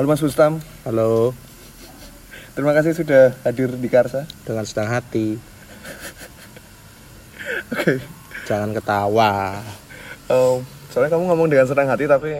[0.00, 1.36] Halo Mas Bustam, Halo,
[2.56, 4.24] terima kasih sudah hadir di Karsa.
[4.48, 5.36] dengan senang hati.
[7.76, 8.00] Oke.
[8.48, 9.60] Jangan ketawa.
[10.32, 12.32] Oh, soalnya kamu ngomong dengan senang hati tapi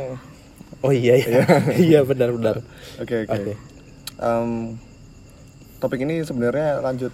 [0.81, 1.45] Oh iya iya.
[1.77, 2.65] iya benar-benar.
[2.97, 3.53] oke oke.
[3.53, 3.53] Oke.
[5.85, 7.13] Topik ini sebenarnya lanjut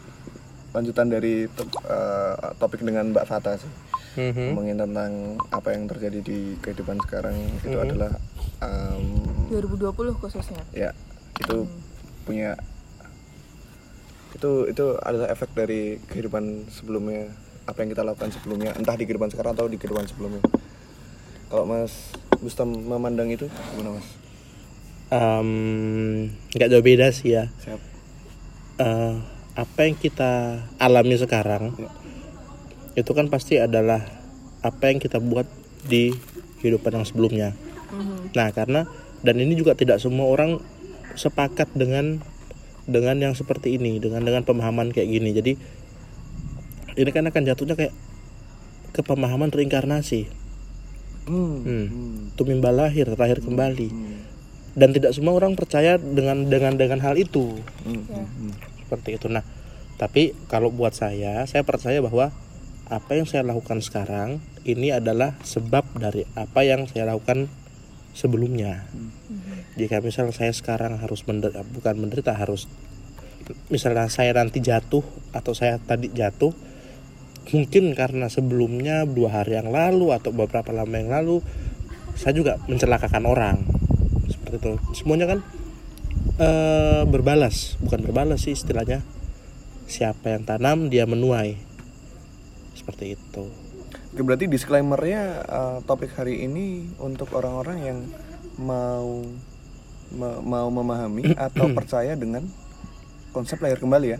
[0.71, 1.51] lanjutan dari
[1.91, 3.73] eh, topik dengan Mbak Fata sih.
[4.15, 4.55] Mhm.
[4.55, 5.11] Ngomongin tentang
[5.51, 7.35] apa yang terjadi di kehidupan sekarang
[7.67, 7.83] itu Mhm.
[7.83, 8.13] adalah
[8.63, 9.05] em,
[9.49, 10.91] 2020 khususnya ya
[11.39, 11.69] itu
[12.25, 12.57] punya
[14.35, 17.33] itu itu adalah efek dari kehidupan sebelumnya
[17.65, 20.43] apa yang kita lakukan sebelumnya entah di kehidupan sekarang atau di kehidupan sebelumnya
[21.49, 24.09] kalau Mas Bustam memandang itu gimana Mas
[26.53, 27.47] nggak jauh beda sih ya.
[27.63, 27.79] siap
[28.77, 29.15] Eh,
[29.57, 31.89] apa yang kita alami sekarang Ya.
[32.93, 34.05] itu kan pasti adalah
[34.61, 35.49] apa yang kita buat
[35.89, 36.13] di
[36.61, 37.57] kehidupan yang sebelumnya.
[37.89, 38.37] Mhm.
[38.37, 38.85] Nah, karena
[39.25, 40.61] dan ini juga tidak semua orang
[41.17, 42.21] sepakat dengan
[42.87, 45.31] dengan yang seperti ini, dengan dengan pemahaman kayak gini.
[45.35, 45.53] Jadi
[46.97, 47.95] ini kan akan jatuhnya kayak
[48.97, 50.31] ke pemahaman reinkarnasi.
[51.29, 51.57] hmm.
[51.67, 51.87] Hmm.
[51.91, 52.17] Hmm.
[52.39, 53.89] Tumimba lahir, terakhir kembali.
[53.93, 54.17] Hmm.
[54.77, 57.61] Dan tidak semua orang percaya dengan dengan dengan hal itu.
[57.85, 58.05] Hmm.
[58.09, 58.25] Ya.
[58.25, 58.53] Hmm.
[58.87, 59.27] Seperti itu.
[59.29, 59.45] Nah,
[60.01, 62.33] tapi kalau buat saya, saya percaya bahwa
[62.87, 67.51] apa yang saya lakukan sekarang ini adalah sebab dari apa yang saya lakukan
[68.17, 68.89] sebelumnya.
[68.97, 69.77] Mhm.
[69.77, 72.65] jika misal saya sekarang harus menderita bukan menderita harus
[73.69, 75.05] misalnya saya nanti jatuh
[75.37, 76.57] atau saya tadi jatuh
[77.53, 81.45] mungkin karena sebelumnya dua hari yang lalu atau beberapa lama yang lalu
[82.17, 83.61] saya juga mencelakakan orang.
[84.27, 84.73] Seperti itu.
[84.97, 85.39] Semuanya kan
[86.41, 87.77] eh, berbalas.
[87.85, 89.05] Bukan berbalas sih istilahnya.
[89.87, 91.61] Siapa yang tanam dia menuai.
[92.75, 93.66] Seperti itu
[94.23, 97.99] berarti disclaimernya eh, topik hari ini untuk orang-orang yang
[98.57, 99.21] mau
[100.13, 102.47] me- mau memahami atau percaya dengan
[103.35, 104.19] konsep lahir kembali ya?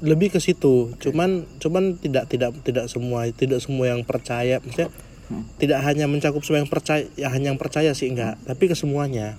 [0.00, 0.96] Lebih ke situ.
[0.96, 4.60] Cuman cuman tidak tidak tidak semua tidak semua yang percaya.
[4.60, 4.92] Maksudnya
[5.62, 8.40] tidak hanya mencakup semua yang percaya ya hanya yang percaya sih enggak.
[8.44, 9.36] Tapi ke semuanya.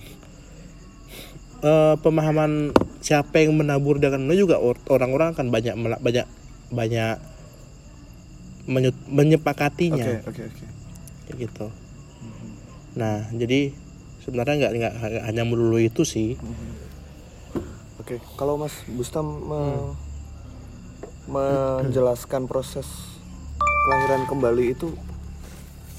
[1.62, 6.26] Eh, pemahaman siapa yang menabur dengan itu juga or- orang-orang akan banyak banyak
[6.74, 7.16] banyak
[8.64, 10.44] menye- oke menyepakatinya oke oke
[11.24, 11.66] kayak gitu
[12.92, 13.72] nah jadi
[14.20, 16.36] sebenarnya nggak nggak hanya melulu itu sih
[17.98, 19.94] Oke, kalau Mas Bustam me-
[21.24, 22.86] menjelaskan proses
[23.80, 24.90] kelahiran kembali itu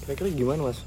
[0.02, 0.84] kira-kira gimana Mas?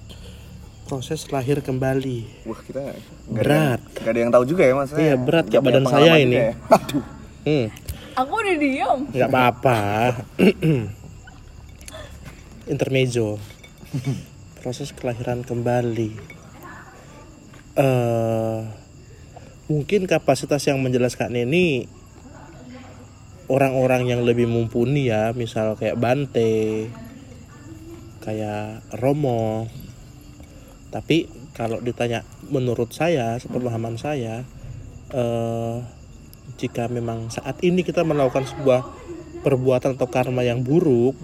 [0.85, 2.95] proses lahir kembali Wah kita
[3.27, 3.81] Berat.
[3.83, 4.93] Ada, nggak ada yang tahu juga ya Mas.
[4.93, 6.37] Iya, berat kayak badan saya ini.
[6.37, 6.53] ya.
[6.77, 7.03] Aduh.
[7.43, 7.67] hmm.
[8.15, 9.81] aku udah diem nggak apa-apa
[12.67, 13.39] intermezzo.
[14.61, 16.11] Proses kelahiran kembali.
[17.79, 18.61] Eh
[19.67, 21.91] mungkin kapasitas yang menjelaskan ini
[23.51, 26.91] orang-orang yang lebih mumpuni ya misal kayak Bante
[28.23, 29.71] kayak Romo.
[30.91, 34.43] Tapi kalau ditanya menurut saya sepemahaman saya
[35.15, 35.77] eh
[36.57, 38.81] jika memang saat ini kita melakukan sebuah
[39.45, 41.15] perbuatan atau karma yang buruk,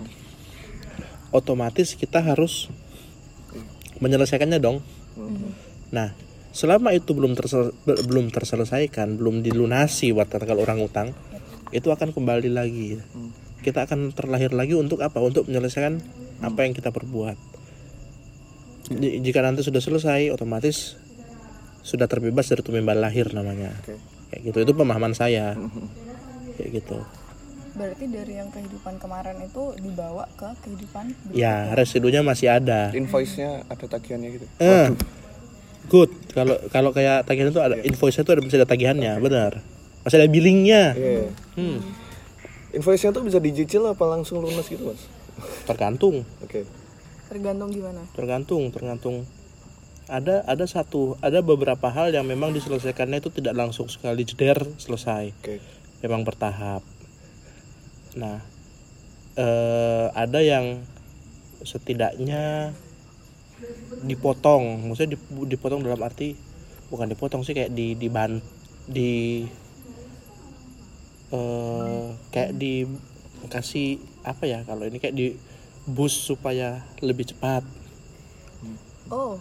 [1.32, 2.68] otomatis kita harus
[3.98, 4.84] menyelesaikannya dong.
[5.90, 6.12] Nah,
[6.52, 11.16] selama itu belum tersel- be- belum terselesaikan, belum dilunasi buat kalau orang utang,
[11.72, 13.00] itu akan kembali lagi.
[13.62, 15.22] Kita akan terlahir lagi untuk apa?
[15.22, 16.02] Untuk menyelesaikan
[16.42, 17.36] apa yang kita perbuat.
[18.92, 20.98] J- Jika nanti sudah selesai, otomatis
[21.82, 23.98] sudah terbebas dari tumimbal lahir namanya Oke.
[24.30, 25.58] kayak gitu itu pemahaman saya
[26.54, 27.02] kayak gitu
[27.72, 33.84] berarti dari yang kehidupan kemarin itu dibawa ke kehidupan ya residunya masih ada Invoice-nya ada
[33.88, 34.46] tagihannya gitu.
[34.60, 34.92] eh
[35.88, 39.64] good kalau kalau kayak tagihan itu ada invoice itu ada masih ada tagihannya benar
[40.04, 41.26] masih ada billingnya Iya.
[41.56, 41.78] hmm,
[42.72, 45.08] Invoice-nya tuh bisa dicicil apa langsung lunas gitu Mas?
[45.64, 46.68] tergantung Oke.
[47.26, 49.24] tergantung gimana tergantung tergantung
[50.06, 55.32] ada ada satu ada beberapa hal yang memang diselesaikannya itu tidak langsung sekali jeder selesai
[55.40, 55.56] Oke.
[56.00, 56.84] memang bertahap.
[58.16, 58.38] Nah,
[59.36, 60.84] eh, ada yang
[61.62, 62.74] setidaknya
[64.02, 66.34] dipotong, maksudnya dip- dipotong dalam arti
[66.90, 68.42] bukan dipotong sih kayak di di ban
[68.84, 69.12] di
[71.32, 75.26] eh, kayak dikasih apa ya kalau ini kayak di
[75.88, 77.64] bus supaya lebih cepat.
[79.10, 79.38] Oh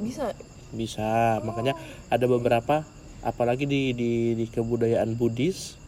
[0.00, 0.34] bisa.
[0.74, 1.78] Bisa makanya
[2.10, 2.82] ada beberapa
[3.22, 5.78] apalagi di di, di kebudayaan Buddhis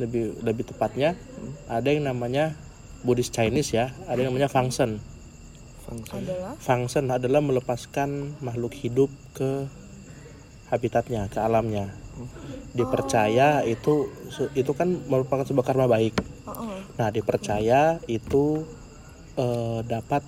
[0.00, 1.14] lebih lebih tepatnya
[1.68, 2.56] ada yang namanya
[3.02, 5.02] Buddhist Chinese ya ada yang namanya function
[5.82, 6.22] Function.
[6.24, 6.52] adalah?
[6.56, 9.66] Function adalah melepaskan makhluk hidup ke
[10.70, 11.90] habitatnya ke alamnya.
[12.72, 14.08] Dipercaya itu
[14.56, 16.16] itu kan merupakan sebuah karma baik.
[16.48, 16.78] Oh, oh.
[16.96, 18.64] nah dipercaya itu
[19.36, 20.22] eh, dapat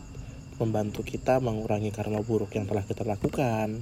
[0.61, 3.81] membantu kita mengurangi karma buruk yang telah kita lakukan.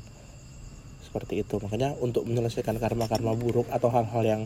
[1.02, 1.58] Seperti itu.
[1.60, 4.42] Makanya untuk menyelesaikan karma-karma buruk atau hal-hal yang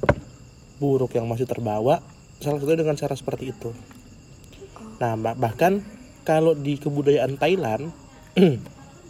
[0.77, 2.01] buruk yang masih terbawa
[2.37, 3.71] salah satunya dengan cara seperti itu
[4.97, 5.81] nah bah- bahkan
[6.23, 7.93] kalau di kebudayaan Thailand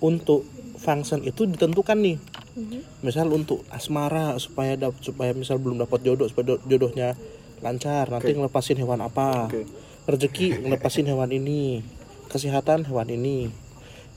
[0.00, 0.44] untuk
[0.76, 2.18] function itu ditentukan nih
[2.56, 3.04] Mhm.
[3.04, 7.12] misal untuk asmara supaya dap- supaya misal belum dapat jodoh supaya do- jodohnya
[7.60, 8.40] lancar nanti Oke.
[8.40, 9.68] ngelepasin hewan apa Oke.
[10.08, 11.84] rezeki ngelepasin hewan ini
[12.26, 13.52] kesehatan hewan ini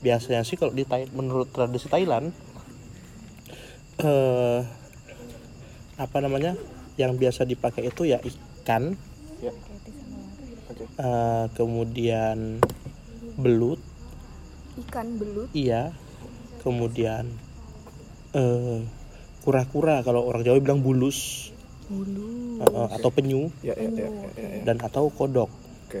[0.00, 2.32] biasanya sih kalau di Thai, menurut tradisi Thailand
[4.00, 4.60] eh
[6.00, 6.56] apa namanya
[7.00, 8.94] yang biasa dipakai itu ya ikan
[9.40, 9.52] Ya.
[10.96, 12.60] Eh, kemudian
[13.36, 13.80] belut
[14.78, 15.48] Ikan belut.
[15.52, 15.96] iya
[16.60, 17.24] kemudian
[18.32, 18.80] eh
[19.40, 21.48] kura-kura kalau orang Jawa bilang bulus
[21.88, 22.60] Bulu.
[22.60, 24.62] eh, eh, atau penyu Ya, ya, ya, ya, ya, ya.
[24.62, 25.48] dan atau kodok
[25.88, 26.00] Oke.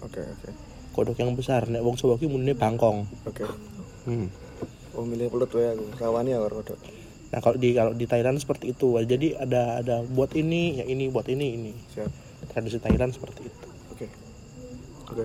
[0.00, 0.48] Oke, oke.
[0.90, 3.44] kodok yang besar nek wong Jawa ki munine bangkong Oke.
[4.06, 4.26] hmm.
[4.90, 5.86] Oh, milih pelut aku.
[5.98, 6.78] Rawani ya kodok.
[7.30, 11.06] Nah kalau di kalau di Thailand seperti itu, jadi ada ada buat ini, ya ini
[11.06, 11.72] buat ini ini.
[11.94, 12.10] Siap.
[12.50, 13.66] Tradisi Thailand seperti itu.
[13.94, 14.06] Oke.
[15.14, 15.24] Oke.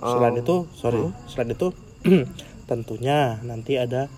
[0.00, 1.70] Selain Um, itu, sorry, selain itu
[2.70, 4.08] tentunya nanti ada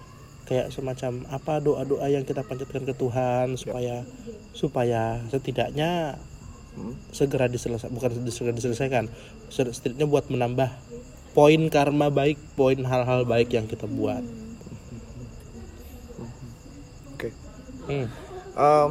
[0.47, 4.05] kayak semacam apa doa-doa yang kita panjatkan ke Tuhan supaya
[4.53, 6.21] supaya setidaknya
[6.77, 9.05] hmm, segera diselesaikan, bukan segera diselesaikan,
[9.49, 10.71] setidaknya buat menambah
[11.33, 14.21] poin karma baik, poin hal-hal baik yang kita buat.
[17.17, 17.33] Oke.
[17.89, 18.07] Hmm.
[18.53, 18.91] Um,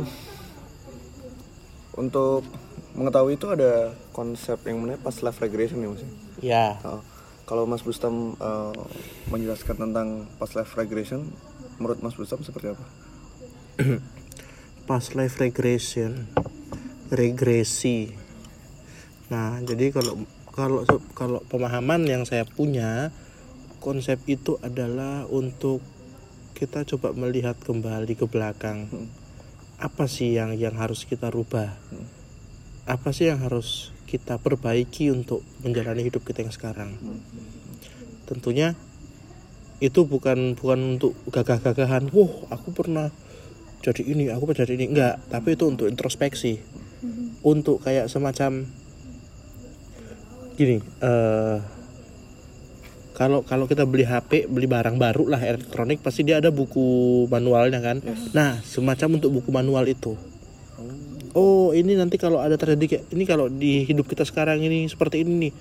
[1.96, 2.44] untuk
[2.98, 6.04] mengetahui itu ada konsep yang namanya past life regression ya mas.
[6.42, 7.02] Ya, Uh,
[7.46, 8.72] kalau Mas Bustam uh,
[9.28, 11.28] menjelaskan tentang past life regression,
[11.78, 12.86] menurut Mas Bustam seperti apa?
[14.90, 16.28] past life regression
[17.12, 18.12] regresi
[19.32, 20.20] nah jadi kalau
[20.52, 20.84] kalau
[21.16, 23.16] kalau pemahaman yang saya punya
[23.80, 25.80] konsep itu adalah untuk
[26.62, 29.10] kita coba melihat kembali ke belakang Hmm.
[29.81, 32.06] apa sih yang yang harus kita rubah Hmm.
[32.86, 37.18] apa sih yang harus kita perbaiki untuk menjalani hidup kita yang sekarang Hmm.
[38.30, 38.78] tentunya
[39.81, 43.10] itu bukan bukan untuk gagah-gagahan wah aku pernah
[43.81, 46.62] jadi ini aku pernah jadi ini enggak tapi itu untuk introspeksi
[47.42, 48.69] untuk kayak semacam
[50.54, 51.81] gini eh
[53.21, 57.77] kalau kalau kita beli HP beli barang baru lah elektronik pasti dia ada buku manualnya
[57.77, 58.01] kan.
[58.33, 60.18] Nah semacam untuk buku manual itu.
[61.38, 61.69] Oh.
[61.71, 65.47] Ini nanti kalau ada terjadi kayak ini kalau di hidup kita sekarang ini seperti ini
[65.47, 65.53] nih.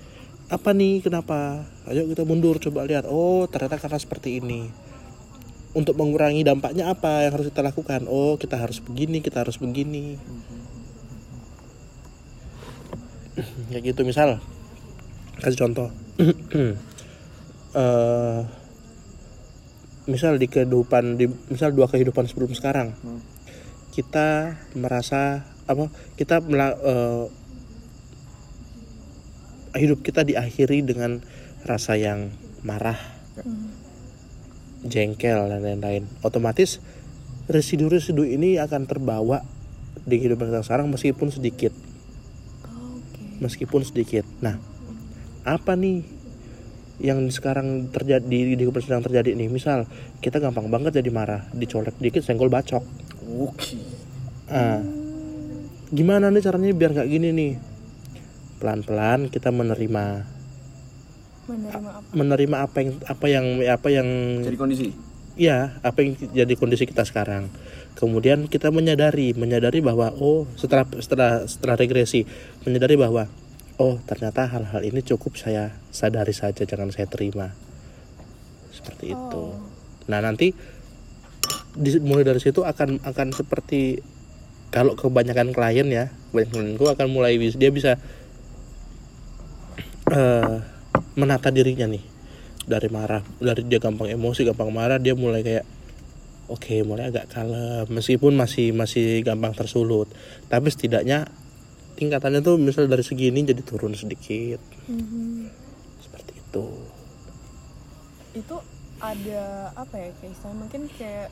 [0.49, 1.63] Apa nih kenapa?
[1.85, 3.05] Ayo kita mundur coba lihat.
[3.05, 4.67] Oh ternyata karena seperti ini.
[5.77, 8.09] Untuk mengurangi dampaknya apa yang harus kita lakukan?
[8.09, 10.17] Oh kita harus begini kita harus begini.
[13.69, 14.41] Kayak gitu misal.
[15.39, 15.89] Kasih contoh
[17.71, 18.41] eh
[20.09, 23.21] misal di kehidupan di misal dua kehidupan sebelum sekarang Hmm.
[23.93, 25.87] kita merasa apa
[26.17, 27.25] kita mela- eh,
[29.77, 31.23] hidup kita diakhiri dengan
[31.63, 32.33] rasa yang
[32.65, 32.97] marah
[34.83, 36.81] jengkel dan lain-lain otomatis
[37.47, 39.45] residu-residu ini akan terbawa
[40.03, 41.71] di kehidupan kita sekarang meskipun sedikit
[42.65, 43.21] Oke.
[43.39, 44.57] meskipun sedikit nah
[45.45, 46.20] apa nih
[47.01, 49.89] yang sekarang terjadi di di kehidupan sedang terjadi nih misal
[50.21, 52.85] kita gampang banget jadi marah dicolek dikit senggol bacok
[53.31, 53.79] Oke.
[54.45, 54.83] Ah,
[55.89, 57.51] gimana nih caranya biar nggak gini nih
[58.59, 60.05] pelan-pelan kita menerima
[61.41, 62.09] Menerima apa?
[62.13, 64.07] menerima apa yang apa yang apa yang
[64.45, 64.87] Jadi kondisi.
[65.35, 67.49] ya apa yang jadi kondisi kita sekarang
[67.97, 72.23] kemudian kita menyadari menyadari bahwa oh setelah setelah setelah regresi
[72.63, 73.25] menyadari bahwa
[73.81, 77.49] oh ternyata hal-hal ini cukup saya sadari saja jangan saya terima.
[78.69, 79.41] Seperti itu.
[79.41, 79.57] Oh.
[80.05, 80.53] nah nanti
[82.03, 84.01] mulai dari situ akan akan seperti
[84.73, 87.97] kalau kebanyakan klien ya kebanyakan klienku akan mulai dia bisa
[90.13, 90.55] eh
[91.17, 92.05] menata dirinya nih.
[92.61, 95.65] Dari marah dari dia gampang emosi gampang marah dia mulai kayak
[96.53, 97.89] oke mulai agak kalem.
[97.89, 100.05] Meskipun masih masih gampang tersulut.
[100.53, 101.40] Tapi setidaknya
[102.01, 104.57] tingkatannya tuh misal dari segini jadi turun sedikit.
[104.89, 105.53] Mhm.
[106.01, 106.65] seperti itu.
[108.33, 108.55] Itu
[108.97, 111.29] ada apa ya kayak mungkin kayak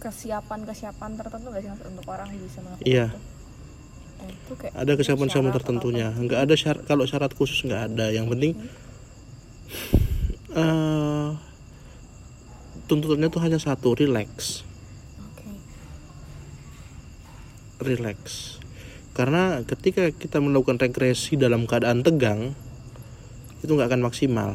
[0.00, 3.06] kesiapan-kesiapan tertentu gak sih untuk orang bisa melakukan Iya.
[3.12, 3.20] itu?
[4.18, 6.08] Nah, itu kayak ada syarat atau tertentunya.
[6.10, 8.06] nggak ada syarat kalau syarat khusus nggak ada.
[8.10, 8.52] Yang penting
[10.56, 11.28] eh
[12.88, 14.64] tuntutannya tuh hanya satu relax.
[15.20, 15.44] Oke.
[17.78, 18.57] rileks
[19.18, 22.54] karena ketika kita melakukan regresi dalam keadaan tegang
[23.66, 24.54] itu nggak akan maksimal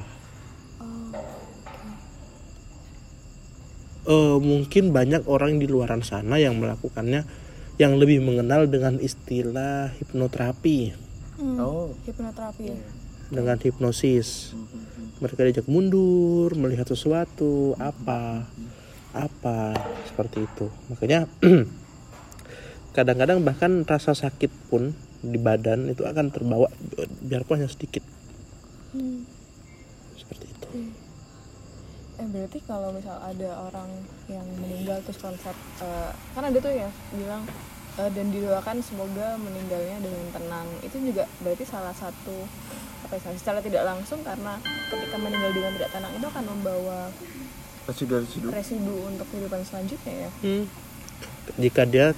[4.04, 7.24] Eh, mungkin banyak orang di luaran sana yang melakukannya
[7.80, 11.00] yang lebih mengenal dengan istilah hipnoterapi
[11.34, 11.58] Hmm.
[11.58, 11.90] Oh.
[12.06, 12.78] Hipnoterapi ya.
[13.34, 14.54] dengan hipnosis
[15.18, 18.46] mereka diajak mundur melihat sesuatu apa
[19.18, 19.74] apa
[20.06, 21.26] seperti itu makanya
[22.94, 26.70] kadang-kadang bahkan rasa sakit pun di badan itu akan terbawa
[27.26, 28.06] biarpun hanya sedikit
[28.94, 29.26] Hmm.
[30.14, 30.70] seperti itu
[32.14, 33.90] Eh berarti kalau misal ada orang
[34.30, 36.86] yang meninggal terus konsep eh, kan ada tuh ya
[37.18, 37.42] bilang
[37.98, 42.46] eh, dan didoakan semoga meninggalnya dengan tenang itu juga berarti salah satu
[43.10, 44.62] apa ya secara tidak langsung karena
[44.94, 47.00] ketika meninggal dengan tidak tenang itu akan membawa
[47.90, 50.30] residu-residu residu untuk kehidupan selanjutnya ya.
[50.46, 50.66] Hmm.
[51.58, 52.14] jika dia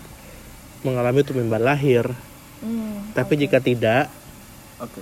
[0.85, 2.05] mengalami tumimbal lahir.
[2.61, 3.41] Hmm, tapi oke.
[3.41, 4.13] jika tidak
[4.79, 5.01] oke.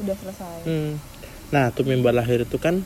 [0.00, 0.56] Udah selesai.
[0.64, 0.90] hmm,
[1.52, 2.80] nah tumimbal lahir itu kan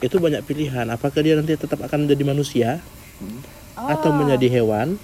[0.00, 0.88] itu banyak pilihan.
[0.88, 2.70] Apakah dia nanti tetap akan menjadi manusia?
[3.20, 3.42] Hmm.
[3.78, 4.98] atau Ah, menjadi hewan?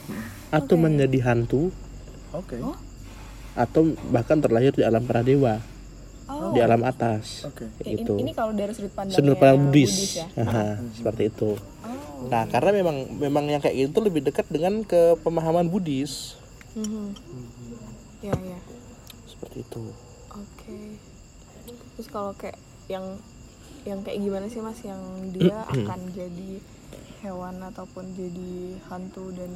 [0.51, 0.83] Atau Oke.
[0.87, 1.71] menjadi hantu?
[2.35, 2.59] Oke.
[2.59, 2.75] Oh.
[3.55, 5.63] atau bahkan terlahir di alam pradewa
[6.27, 7.47] oh, di alam atas.
[7.47, 7.71] Oke.
[7.87, 10.27] I- ini, gitu ini kalau dari sudut pandang sudut pandang Buddhis, ya.
[10.43, 11.55] Aha, seperti itu.
[11.55, 11.94] Oh.
[12.27, 16.39] Nah karena memang memang yang kayak gitu lebih dekat dengan ke pemahaman Buddhis
[16.73, 17.15] Mhm.
[18.21, 18.59] Ya ya.
[19.25, 19.83] seperti itu
[20.29, 20.99] Oke.
[21.95, 23.15] Terus kalau kayak yang
[23.85, 24.99] yang kayak gimana sih mas yang
[25.31, 26.59] dia akan jadi
[27.21, 28.53] hewan ataupun jadi
[28.85, 29.49] hantu dan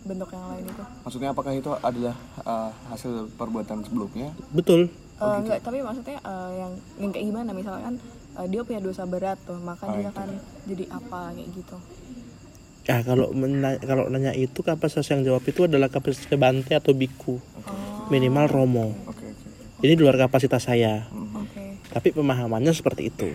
[0.00, 0.84] bentuk yang lain itu?
[1.02, 4.88] maksudnya apakah itu adalah uh, hasil perbuatan sebelumnya betul
[5.20, 8.00] Eh, enggak, tapi maksudnya eh, yang yang kayak gimana misalkan
[8.40, 10.10] eh, dia punya dosa berat tuh, maka Oh, dia itu.
[10.10, 10.28] akan
[10.64, 11.76] jadi apa kayak gitu.
[12.82, 17.36] ya kalau mena- kalau nanya itu kapasitas yang jawab itu adalah kapasitas bante atau biku
[17.36, 19.26] Oh, minimal romo oke oke
[19.80, 21.64] ini di luar kapasitas saya oke.
[21.88, 23.30] tapi pemahamannya seperti itu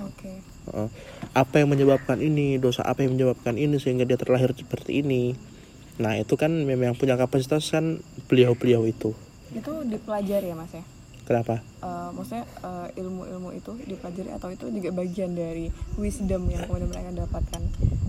[0.00, 0.32] Oke.
[0.66, 0.88] Heeh.
[1.32, 5.36] apa yang menyebabkan ini dosa apa yang menyebabkan ini sehingga dia terlahir seperti ini
[5.96, 9.12] nah itu kan memang punya kapasitas kan beliau-beliau itu
[9.48, 10.82] Itu dipelajari ya mas ya?
[11.26, 16.90] Kenapa Eh, maksudnya eh, ilmu-ilmu itu dipelajari atau itu juga bagian dari wisdom yang kemudian
[16.90, 17.62] mereka dapatkan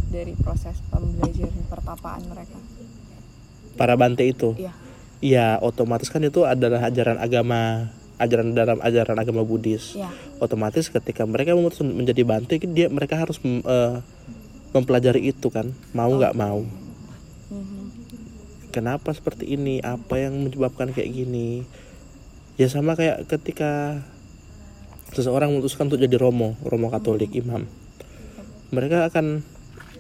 [0.10, 2.58] dari proses pembelajaran pertapaan mereka.
[3.78, 4.74] para bante itu Iya.
[5.18, 7.90] Iya, otomatis kan itu adalah ajaran agama,
[8.22, 9.98] ajaran dalam ajaran agama Buddhis.
[9.98, 10.14] Iya.
[10.38, 13.98] Otomatis ketika mereka memutus menjadi bante, dia mereka harus eh,
[14.78, 16.62] mempelajari itu kan, mau nggak mau.
[17.50, 17.82] Mhm.
[18.70, 19.82] Kenapa seperti ini?
[19.82, 21.66] Apa yang menyebabkan kayak gini?
[22.58, 24.02] Ya sama kayak ketika
[25.14, 27.70] seseorang memutuskan untuk jadi romo, romo Katolik, imam.
[28.74, 29.46] Mereka akan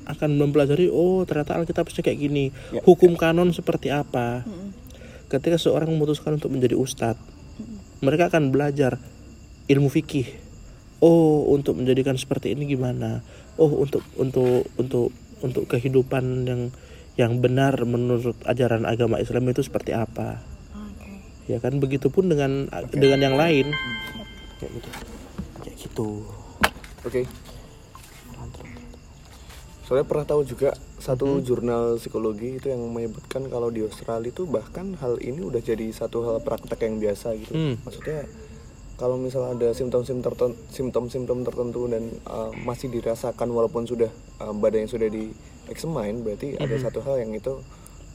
[0.07, 2.81] akan mempelajari, oh ternyata Alkitabnya kayak gini, Ya.
[2.83, 4.43] hukum kanon seperti apa.
[4.43, 4.89] Mhm.
[5.27, 7.19] ketika seorang memutuskan untuk menjadi ustadz
[7.99, 8.95] mereka akan belajar
[9.67, 10.23] ilmu fikih
[11.03, 13.19] oh untuk menjadikan seperti ini gimana
[13.59, 15.11] oh untuk untuk untuk
[15.43, 16.61] untuk kehidupan yang
[17.19, 20.39] yang benar menurut ajaran agama Islam itu seperti apa.
[21.47, 23.71] Ya kan begitupun dengan dengan yang lain.
[24.59, 24.89] Kayak gitu.
[25.63, 26.09] Kayak gitu.
[27.07, 27.21] Oke.
[29.87, 34.99] Soalnya pernah tahu juga satu jurnal psikologi itu yang menyebutkan kalau di Australia itu bahkan
[34.99, 37.55] hal ini udah jadi satu hal praktek yang biasa gitu.
[37.55, 37.79] Hmm.
[37.87, 38.27] maksudnya
[38.99, 44.11] kalau misalnya ada simptom-simptom tertentu, simptom-simptom tertentu dan uh, masih dirasakan walaupun sudah
[44.43, 45.31] uh, badannya sudah di
[45.71, 47.61] examine berarti ada satu hal yang itu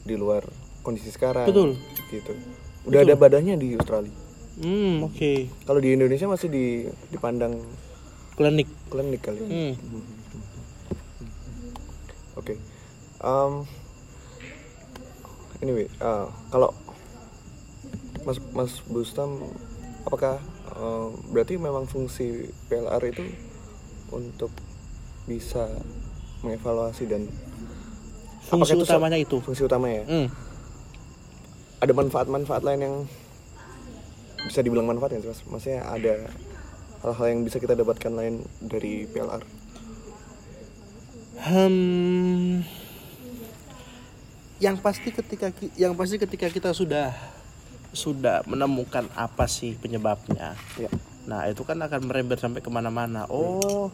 [0.05, 0.45] di luar
[0.85, 1.49] kondisi sekarang.
[1.49, 1.79] Betul.
[2.11, 2.35] gitu
[2.83, 4.13] udah ada badannya di Australia
[4.59, 5.31] hmm oke
[5.65, 6.65] kalau di Indonesia masih di
[7.09, 7.57] dipandang
[8.33, 9.73] klinik klinik kali hmm.
[12.33, 12.57] Oke.
[13.21, 13.63] Um,
[15.61, 16.73] anyway, uh, kalau
[18.25, 19.37] Mas Mas Bustam,
[20.03, 20.41] apakah
[20.73, 23.23] uh, berarti memang fungsi PLR itu
[24.09, 24.51] untuk
[25.23, 25.69] bisa
[26.43, 27.29] mengevaluasi dan
[28.43, 30.05] fungsi Apakah itu so- utamanya itu fungsi utamanya ya?
[30.09, 30.27] hmm.
[31.83, 32.95] Ada manfaat-manfaat lain yang
[34.47, 35.43] bisa dibilang manfaat ya, Mas?
[35.43, 36.31] Maksudnya ada
[37.03, 39.43] hal-hal yang bisa kita dapatkan lain dari PLR?
[41.43, 42.63] Hmm,
[44.63, 47.11] yang pasti ketika yang pasti ketika kita sudah
[47.91, 50.87] sudah menemukan apa sih penyebabnya, Ya.
[51.27, 53.27] nah itu kan akan merembet sampai ke mana-mana.
[53.27, 53.91] Oh,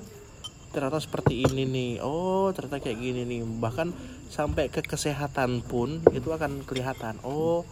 [0.70, 1.92] ternyata seperti ini nih.
[2.06, 3.42] Oh, ternyata kayak gini nih.
[3.44, 3.92] Bahkan
[4.30, 7.18] sampai ke kesehatan pun itu akan kelihatan.
[7.26, 7.66] Oh,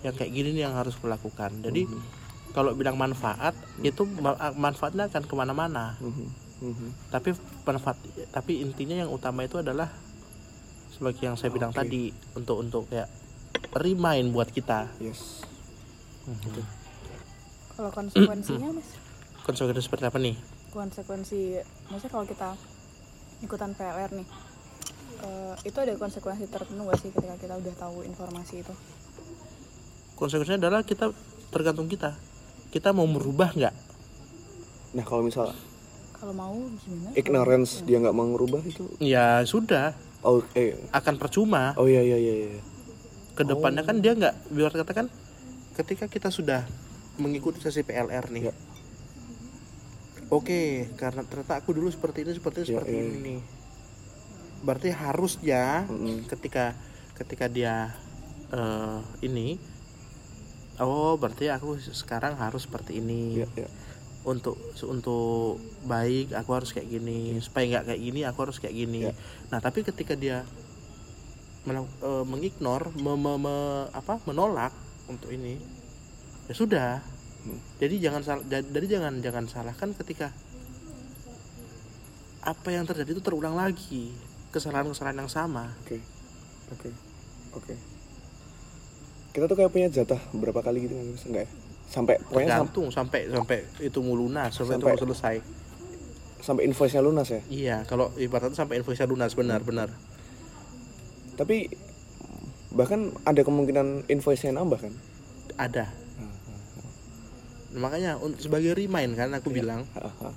[0.00, 1.60] yang kayak gini nih yang harus kulakukan.
[1.60, 1.84] Jadi
[2.50, 5.96] kalau bilang manfaat itu ma- manfaatnya akan ke mana-mana.
[6.00, 6.26] Mhm.
[6.60, 6.88] Mhm.
[7.08, 7.32] tapi
[7.64, 7.96] manfaat
[8.36, 9.88] tapi intinya yang utama itu adalah
[10.92, 13.08] sebagai yang saya bilang tadi untuk untuk kayak
[13.72, 14.92] remind buat kita.
[15.00, 15.40] Yes.
[17.72, 18.92] Kalau konsekuensinya mas?
[19.40, 20.36] Konsekuensi seperti apa nih?
[20.68, 21.56] Konsekuensi
[21.88, 22.48] maksudnya kalau kita
[23.40, 24.28] ikutan PLR nih
[25.24, 28.74] eh, itu ada konsekuensi tertentu gak sih ketika kita udah tahu informasi itu
[30.20, 31.08] konsekuensinya adalah kita
[31.48, 32.14] tergantung kita.
[32.68, 33.74] Kita mau merubah nggak?
[34.94, 35.50] Nah kalau misal
[36.12, 36.52] kalau mau
[36.84, 37.16] gimana?
[37.16, 38.84] ignorance dia nggak mau ngerubah itu?
[39.00, 39.96] Ya sudah.
[40.20, 40.76] Oh eh.
[40.92, 41.72] Akan percuma.
[41.80, 42.60] Oh iya iya iya iya.
[43.32, 45.08] Ke depannya kan dia nggak biar katakan
[45.72, 46.68] ketika kita sudah
[47.16, 48.44] mengikuti sesi PLR nih.
[48.46, 48.54] Ya.
[50.30, 53.20] oke karena ternyata aku dulu seperti ini seperti ini Ya, seperti ya, ini ya.
[53.26, 53.40] nih.
[54.60, 56.28] Berarti harusnya Mm-mm.
[56.28, 56.76] ketika
[57.16, 57.90] ketika dia
[58.52, 59.56] eh, ini
[60.80, 63.44] oh berarti aku sekarang harus seperti ini.
[63.44, 63.68] Iya iya.
[64.24, 65.56] Untuk untuk
[65.88, 67.36] baik aku harus kayak gini.
[67.40, 69.08] Supaya nggak kayak gini aku harus kayak gini.
[69.08, 69.14] Ya.
[69.52, 70.44] nah tapi ketika dia
[71.68, 74.72] melau- eh, mengignore me- me- me- apa menolak
[75.08, 75.60] untuk ini
[76.48, 76.92] ya sudah.
[77.40, 77.56] Hmm.
[77.80, 80.28] jadi jangan jadi jangan jangan salahkan ketika
[82.44, 84.12] apa yang terjadi itu terulang lagi.
[84.52, 85.72] Kesalahan-kesalahan yang sama.
[85.80, 86.04] Oke.
[86.72, 86.90] Oke.
[87.56, 87.89] Oke
[89.30, 91.50] kita tuh kayak punya jatah berapa kali gitu kan enggak ya?
[91.86, 95.36] Sampai pokoknya sam- tergantung sampai sampai itu mau lunas sampai, itu Sampai- mau selesai.
[96.40, 97.40] sampai invoice nya lunas ya?
[97.46, 99.88] Iya kalau ibaratnya sampai invoice lunas benar benar.
[101.34, 101.68] Tapi
[102.70, 104.94] bahkan ada kemungkinan invoice nya nambah kan?
[105.56, 105.86] Ada.
[107.70, 110.34] Makanya untuk sebagai remind kan aku bilang Haha.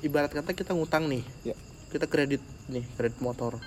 [0.00, 1.56] ibarat kata kita ngutang nih Ya.
[1.88, 3.58] kita kredit nih kredit motor.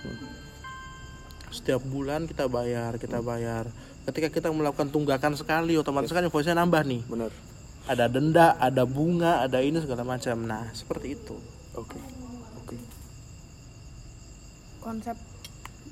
[1.49, 3.67] Setiap bulan kita bayar kita bayar
[4.11, 7.01] ketika kita melakukan tunggakan sekali otomatis kan invoice-nya nambah nih.
[7.07, 7.31] Benar.
[7.83, 10.35] Ada denda ada bunga ada ini segala macam.
[10.43, 11.35] Nah seperti itu.
[11.75, 11.99] Oke.
[12.63, 12.75] Oke.
[14.83, 15.15] Konsep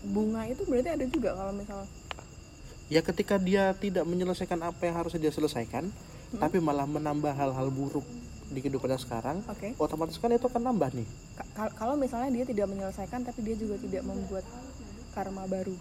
[0.02, 1.86] bunga itu berarti ada juga kalau misal
[2.92, 5.94] ya ketika dia tidak menyelesaikan apa yang harusnya dia selesaikan
[6.42, 8.04] tapi malah menambah hal-hal buruk
[8.52, 9.80] di kehidupannya sekarang oke.
[9.80, 11.08] otomatis kan itu akan nambah nih.
[11.40, 14.44] Ka- kal- kalau misalnya dia tidak menyelesaikan tapi dia juga tidak membuat
[15.16, 15.76] karma baru.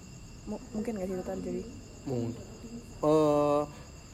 [0.46, 1.62] Mu- mungkin gak sih itu terjadi
[2.08, 2.36] Mung-
[3.00, 3.62] eh,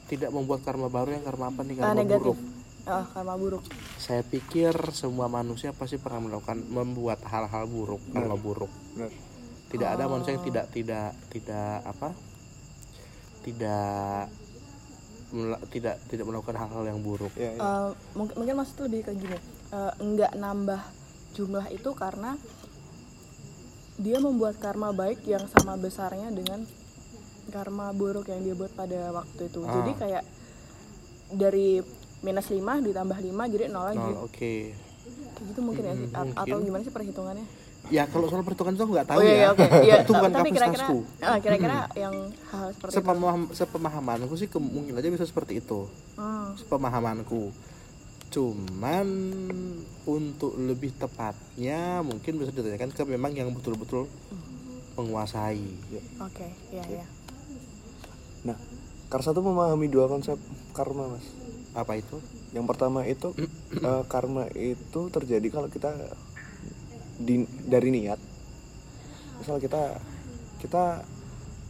[0.06, 1.78] tidak membuat karma baru yang karma apa nih?
[1.78, 2.22] Ah, karma negatif.
[2.22, 2.38] buruk.
[2.86, 3.64] Ah karma buruk.
[3.98, 8.70] Saya pikir semua manusia pasti pernah melakukan membuat hal-hal buruk karma buruk.
[8.94, 9.10] Benar.
[9.66, 12.14] Tidak ada manusia yang tidak tidak tidak apa?
[13.42, 14.46] Tidak
[15.74, 17.34] tidak tidak melakukan hal-hal yang buruk.
[17.34, 17.60] Ya, ya.
[17.60, 19.38] Eh, mungkin mungkin maksud lebih ke gini.
[19.74, 20.82] Eh, nggak nambah
[21.34, 22.38] jumlah itu karena
[23.98, 26.62] dia membuat karma baik yang sama besarnya dengan
[27.50, 29.60] karma buruk yang dia buat pada waktu itu.
[29.64, 29.72] Ah.
[29.80, 30.24] jadi kayak
[31.34, 31.82] dari
[32.22, 33.98] minus 5 ditambah 5 jadi nol lagi.
[33.98, 34.54] Nol, oke.
[35.36, 36.08] Kayak gitu mungkin ya sih?
[36.10, 36.42] A- mungkin.
[36.42, 37.46] atau gimana sih perhitungannya?
[37.86, 39.38] Ya kalau soal perhitungan itu nggak tahu oh iya, ya.
[39.38, 39.66] iya oke.
[39.86, 40.98] Iya itu bukan tapi kira-kira kapasitasku.
[41.22, 42.14] Ah, kira-kira yang
[42.50, 42.98] hal seperti itu.
[42.98, 45.86] Sepemaham, sepemahamanku sih kemungkinan aja bisa seperti itu.
[46.18, 47.54] Hmm, sepemahamanku.
[48.34, 49.06] Cuman
[50.02, 54.10] untuk lebih tepatnya mungkin bisa ditanyakan ke memang yang betul-betul
[54.98, 55.62] menguasai.
[56.18, 57.06] Oke iya iya
[58.46, 58.58] nah
[59.06, 60.34] Karsa tuh memahami dua konsep
[60.74, 61.26] karma mas.
[61.78, 62.18] Apa itu?
[62.50, 63.30] Yang pertama itu
[63.86, 65.94] eh, karma itu terjadi kalau kita
[67.22, 68.18] di, dari niat.
[69.38, 70.02] Misal kita
[70.58, 71.06] kita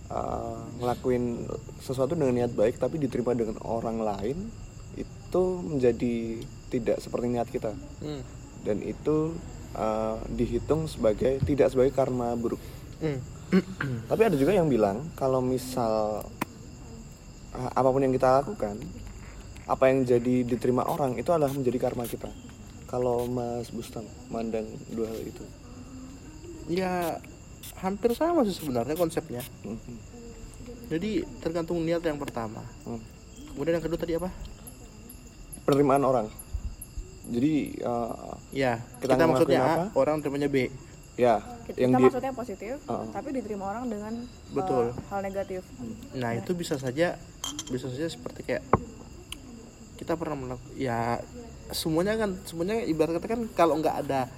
[0.09, 1.45] eh, ngelakuin
[1.85, 4.49] sesuatu dengan niat baik tapi diterima dengan orang lain
[4.97, 6.41] itu menjadi
[6.73, 7.73] tidak seperti niat kita.
[8.01, 8.23] Hmm.
[8.65, 9.37] dan itu
[9.77, 12.59] eh, dihitung sebagai tidak sebagai karma buruk.
[12.99, 13.21] Hmm.
[14.11, 16.36] tapi ada juga yang bilang kalau misal uh,
[17.67, 18.77] apa pun yang kita lakukan,
[19.65, 22.29] apa yang jadi diterima orang itu adalah menjadi karma kita.
[22.87, 25.43] Kalau Mas Bustam mandang dua hal itu,
[26.69, 27.19] ya
[27.77, 29.97] hampir sama sih sebenarnya konsepnya Mhm.
[30.87, 33.03] jadi tergantung niat yang pertama Hmm.
[33.51, 34.31] kemudian yang kedua tadi apa
[35.63, 36.27] penerimaan orang.
[37.27, 39.85] Jadi uh, ya Kita kita, maksudnya A apa?
[39.99, 40.71] orang terimanya B
[41.17, 43.09] ya kita, yang di maksudnya positif Uh-uh.
[43.09, 44.93] tapi diterima orang dengan uh, Betul.
[45.09, 45.65] hal negatif
[46.13, 47.17] nah itu bisa saja
[47.73, 48.65] bisa saja seperti kayak
[49.97, 51.25] kita pernah melakukan ya
[51.73, 54.29] semuanya kan semuanya ibarat kata kan kalau nggak ada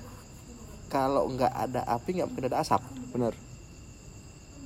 [0.88, 2.80] kalau nggak ada api nggak mungkin ada asap
[3.12, 3.34] benar.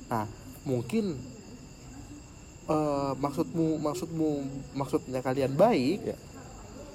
[0.07, 0.25] nah
[0.63, 1.17] mungkin
[2.69, 4.29] eh, maksudmu maksudmu
[4.77, 6.17] maksudnya kalian baik Ya.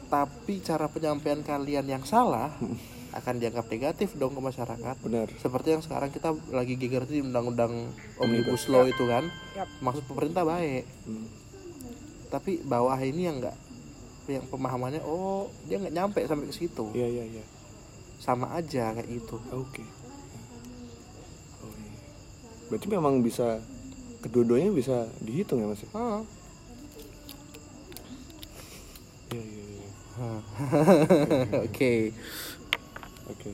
[0.09, 2.55] tapi cara penyampaian kalian yang salah
[3.19, 5.27] akan dianggap negatif dong ke masyarakat Benar.
[5.35, 9.69] seperti yang sekarang kita lagi geger di undang-undang omnibus law itu kan Yap.
[9.81, 11.27] maksud pemerintah baik Hmm.
[12.29, 13.57] tapi bawah ini yang enggak
[14.27, 17.45] yang pemahamannya oh dia nggak nyampe sampai ke situ Iya iya iya.
[18.19, 19.81] sama aja kayak gitu Oke.
[21.59, 21.97] Oh, iya.
[22.69, 23.57] Berarti memang bisa
[24.19, 25.89] kedua-duanya bisa dihitung ya mas ya?
[25.95, 26.21] Ah.
[29.31, 29.89] Iya iya iya.
[31.67, 32.13] Oke.
[33.29, 33.53] Oke.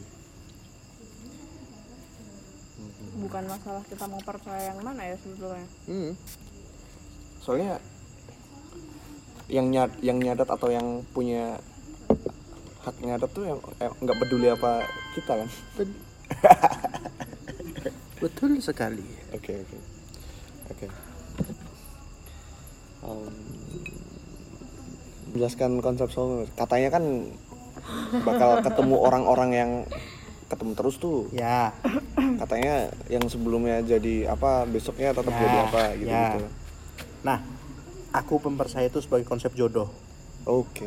[3.14, 6.12] bukan masalah kita mau percaya yang mana ya sebetulnya Hmm.
[7.38, 7.78] Soalnya
[9.46, 11.60] yang nyat yang nyadat atau yang punya
[12.82, 14.82] hak nyadat tuh yang eh, nggak peduli apa
[15.14, 15.48] kita kan?
[18.24, 19.04] Betul sekali.
[19.36, 19.78] Oke oke
[20.72, 20.86] oke.
[23.04, 23.32] Em,
[25.34, 26.52] Jelaskan konsep soulmate.
[26.56, 27.04] Katanya kan
[28.20, 29.70] bakal ketemu orang-orang yang
[30.44, 31.26] ketemu terus tuh.
[31.30, 31.72] Ya.
[32.14, 36.24] Katanya yang sebelumnya jadi apa besoknya tetap Ya, jadi apa gitu ya.
[36.30, 36.46] gitu.
[37.22, 37.38] Nah,
[38.10, 39.88] aku mempercaya itu sebagai konsep jodoh.
[40.44, 40.86] Oke.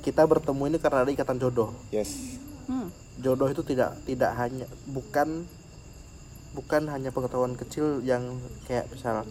[0.00, 1.74] Kita bertemu ini karena ada ikatan jodoh.
[1.88, 2.38] Yes.
[2.66, 2.88] hmm.
[3.16, 5.48] Jodoh itu tidak tidak hanya bukan
[6.52, 9.24] bukan hanya pengetahuan kecil yang kayak misal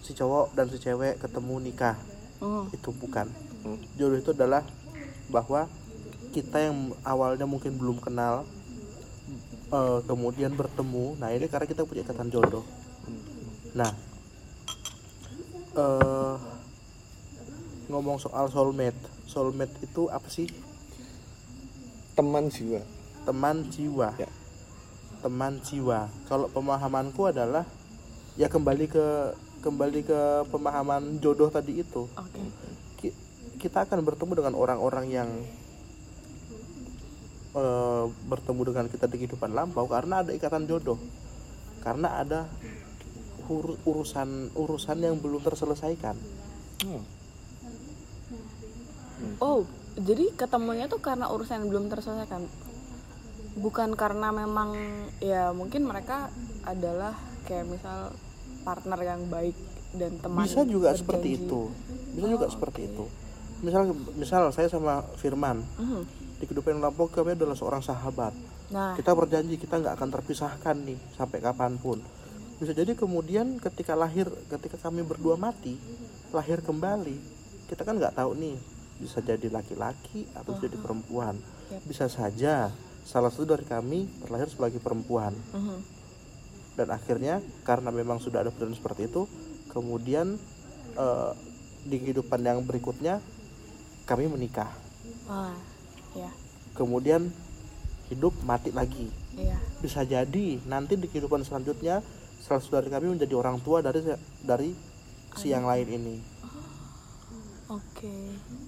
[0.00, 1.96] si cowok dan si cewek ketemu nikah
[2.36, 2.66] Hmm.
[2.68, 3.30] itu bukan
[3.62, 3.78] Hmm.
[3.94, 4.66] jodoh itu adalah
[5.32, 5.66] bahwa
[6.36, 8.44] kita yang awalnya mungkin belum kenal
[9.72, 11.16] eh, kemudian bertemu.
[11.16, 12.64] Nah ini karena kita punya ikatan jodoh.
[13.72, 13.92] Nah
[15.72, 16.36] eh
[17.88, 18.96] ngomong soal soulmate.
[19.28, 20.48] Soulmate itu apa sih?
[22.12, 22.80] Teman jiwa.
[23.22, 24.08] teman jiwa.
[24.18, 24.28] Ya.
[25.22, 26.10] teman jiwa.
[26.26, 27.64] Kalau pemahamanku adalah
[28.34, 29.06] ya kembali ke
[29.62, 32.10] kembali ke pemahaman jodoh tadi itu.
[32.18, 32.42] Oke.
[32.42, 32.81] ki-
[33.62, 35.30] kita akan bertemu dengan orang-orang yang
[37.54, 40.98] eh, bertemu dengan kita di kehidupan lampau karena ada ikatan jodoh.
[41.78, 42.50] Karena ada
[43.46, 46.18] ur- urusan urusan yang belum terselesaikan.
[46.82, 47.02] Hmm.
[49.38, 49.62] oh
[49.94, 52.42] jadi ketemunya tuh karena urusan yang belum terselesaikan?
[53.62, 54.74] Bukan karena memang
[55.22, 56.26] ya mungkin mereka
[56.66, 57.14] adalah
[57.46, 58.10] kayak misal
[58.66, 59.54] partner yang baik
[59.94, 61.46] dan teman bisa juga seperti berjanji.
[61.46, 61.60] itu.
[62.18, 63.06] Bisa juga seperti itu
[63.62, 66.02] misal misal saya sama Firman Mhm.
[66.36, 68.34] di kehidupan lampau kami adalah seorang sahabat
[68.68, 72.02] nah kita berjanji kita nggak akan terpisahkan nih sampai kapan pun
[72.56, 75.78] bisa jadi kemudian ketika lahir ketika kami berdua mati
[76.30, 77.16] lahir kembali
[77.66, 78.56] kita kan nggak tahu nih
[78.98, 81.34] bisa jadi laki-laki atau bisa jadi perempuan
[81.70, 81.82] Yap.
[81.84, 82.70] bisa saja
[83.02, 85.78] salah satu dari kami terlahir sebagai perempuan Mhm.
[86.74, 89.26] dan akhirnya karena memang sudah ada perjalanan seperti itu
[89.68, 90.38] kemudian
[90.92, 91.32] eh,
[91.82, 93.18] di kehidupan yang berikutnya
[94.02, 94.70] kami menikah
[95.26, 95.54] ah
[96.12, 96.30] ya
[96.72, 97.30] kemudian
[98.08, 102.04] hidup mati lagi iya bisa jadi nanti di kehidupan selanjutnya
[102.38, 104.02] salah satu dari kami menjadi orang tua dari
[104.42, 104.70] dari
[105.32, 106.16] si yang lain ini
[107.68, 108.14] oke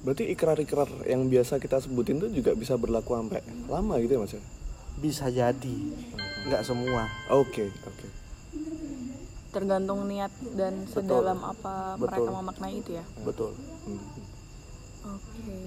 [0.04, 4.32] Berarti ikrar-ikrar yang biasa kita sebutin tuh juga bisa berlaku sampai lama gitu ya mas
[4.32, 4.42] ya?
[4.94, 5.76] bisa jadi
[6.44, 8.06] nggak semua Oke oke.
[9.50, 10.92] tergantung niat dan Betul.
[11.02, 12.36] sedalam apa mereka Betul.
[12.36, 13.52] memaknai itu ya betul
[13.84, 14.00] Hmm.
[15.04, 15.58] Oke.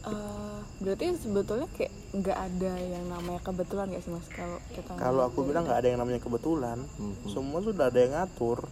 [0.00, 5.22] Eh, berarti sebetulnya kayak nggak ada yang namanya kebetulan nggak sih mas kalau kita kalau
[5.28, 7.28] aku bilang nggak ada yang namanya kebetulan Mhm.
[7.28, 8.64] semua sudah ada yang ngatur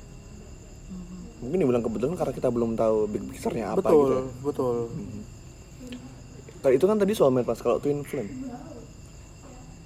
[1.39, 4.11] Mungkin dibilang kebetulan karena kita belum tahu big picture-nya apa betul gitu.
[4.11, 4.23] ya.
[4.43, 4.77] betul
[6.59, 7.61] Kalau itu kan tadi soulmate mas.
[7.61, 8.31] Kalau twin flame.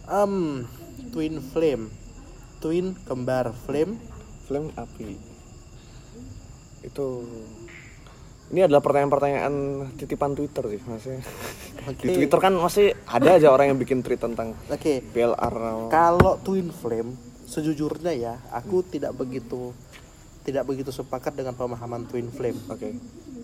[0.09, 0.65] um
[1.11, 1.93] twin flame
[2.59, 3.99] twin kembar flame
[4.43, 5.19] Flame api.
[6.83, 7.07] Itu
[8.53, 9.55] ini adalah pertanyaan-pertanyaan
[9.97, 11.21] titipan Twitter sih maksudnya.
[11.89, 12.05] Oke.
[12.07, 15.55] Di Twitter kan masih ada aja orang yang bikin tweet tentang oke PLR.
[15.89, 17.17] kalau twin flame
[17.49, 19.73] sejujurnya ya aku tidak begitu
[20.43, 22.93] tidak begitu sepakat dengan pemahaman twin flame Oke.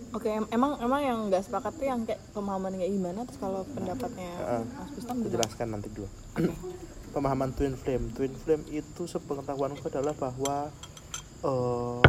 [0.09, 3.19] Oke, em- emang emang yang nggak sepakat tuh yang kayak pemahaman kayak gimana?
[3.29, 4.63] Terus kalau pendapatnya Heeh.
[5.05, 6.09] Mas jelaskan nanti dulu
[7.13, 10.73] pemahaman twin flame twin flame itu sepengetahuanku adalah bahwa
[11.45, 12.01] eh,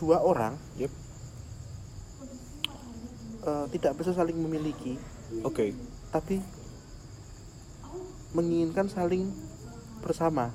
[0.00, 0.92] dua orang Yep.
[3.42, 4.96] eh, tidak bisa saling memiliki
[5.42, 5.76] Oke.
[6.10, 6.40] tapi
[8.30, 9.28] menginginkan saling
[10.00, 10.50] bersama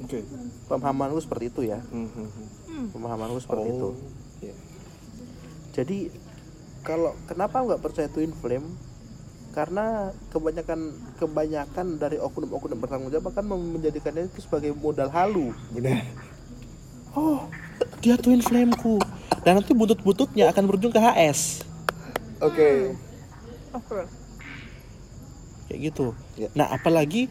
[0.00, 0.20] Oke.
[0.66, 2.28] pemahamanku seperti itu ya Hmm, hmm,
[2.68, 2.86] hmm.
[2.90, 3.94] pemahamanku seperti itu Oh.
[4.40, 4.54] Iya.
[5.72, 5.98] jadi
[6.82, 8.66] kalau kenapa nggak percaya twin flame
[9.50, 16.02] karena kebanyakan kebanyakan dari oknum-oknum bertanggung jawab akan menjadikannya itu sebagai modal halu Benar.
[17.14, 17.46] oh
[17.98, 19.00] dia twin flameku
[19.42, 21.64] dan nanti butut-bututnya akan berujung ke HS
[22.38, 22.92] Oke.
[23.70, 24.00] Oke.
[25.66, 26.48] kayak gitu Ya.
[26.52, 27.30] nah apalagi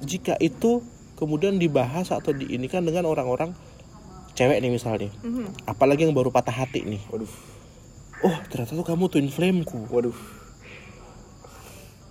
[0.00, 0.82] jika itu
[1.14, 3.52] kemudian dibahas atau diinikan dengan orang-orang
[4.32, 5.66] cewek nih misalnya Mhm.
[5.66, 7.28] apalagi yang baru patah hati nih Waduh.
[8.20, 10.16] oh ternyata tuh kamu twin flameku Waduh.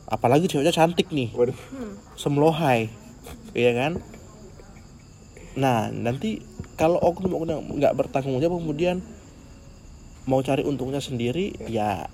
[0.06, 1.54] apalagi ceweknya cantik nih waduh
[2.16, 2.90] semlohai
[3.54, 4.02] iya kan
[5.54, 6.42] nah nanti
[6.80, 9.04] kalau oknum-oknum nggak bertanggung jawab kemudian
[10.24, 12.08] mau cari untungnya sendiri ya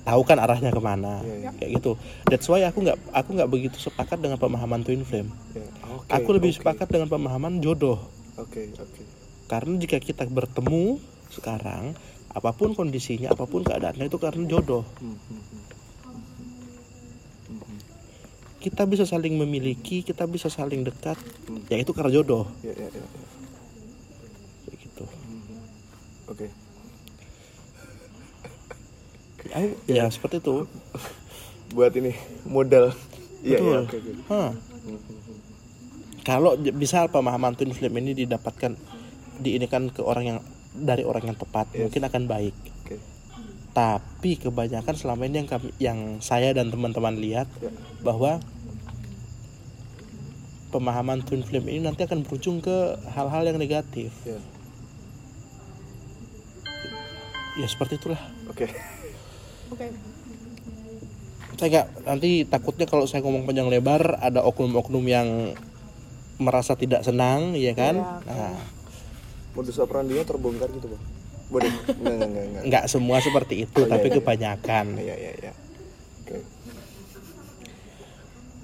[0.00, 1.50] tahu kan arahnya ke mana Iya, iya.
[1.52, 1.92] kayak gitu
[2.24, 6.28] that's why aku nggak aku nggak begitu sepakat dengan pemahaman twin flame Ya, oke, aku
[6.32, 6.56] lebih oke.
[6.56, 8.00] sepakat dengan pemahaman jodoh
[8.36, 9.02] oke oke
[9.46, 10.96] karena jika kita bertemu
[11.28, 11.92] sekarang
[12.30, 15.62] apa pun kondisinya apa pun keadaannya itu karena jodoh Hmm, hmm, hmm.
[18.60, 21.16] Kita bisa saling memiliki kita bisa saling dekat
[21.48, 21.64] Hmm.
[21.66, 23.26] ya itu karena jodoh ya ya ya, ya.
[24.68, 25.04] kayak gitu
[26.28, 26.46] oke
[29.50, 30.56] aku ya seperti itu
[31.74, 32.12] buat ini
[32.46, 32.94] modal
[33.42, 33.80] iya iya.
[34.28, 35.36] Hmm, hmm, hmm.
[36.22, 38.76] kalau bisa pemahaman twin flame ini didapatkan
[39.40, 40.38] diinikan ke orang yang
[40.70, 41.88] dari orang yang tepat Yes.
[41.88, 42.54] mungkin akan baik
[43.70, 47.46] tapi kebanyakan selama ini yang kami, yang saya dan teman-teman lihat
[48.02, 48.42] bahwa
[50.74, 54.10] pemahaman twin flame ini nanti akan berujung ke hal-hal yang negatif.
[54.26, 54.38] Ya.
[57.58, 58.18] Ya seperti itulah.
[58.50, 58.70] Oke.
[59.70, 59.86] Oke.
[61.58, 65.28] Saya nggak nanti takutnya kalau saya ngomong panjang lebar ada oknum-oknum yang
[66.40, 68.00] merasa tidak senang ya kan?
[68.00, 68.32] Iya, oke.
[68.32, 68.54] nah,
[69.52, 71.19] modus operandinya terbongkar gitu bang
[71.50, 71.68] boleh.
[71.68, 72.62] Enggak enggak enggak enggak.
[72.64, 74.14] Nggak semua seperti itu Oh, iya, tapi iya.
[74.16, 74.86] kebanyakan.
[74.96, 75.52] Iya iya iya.
[76.20, 76.36] Oke.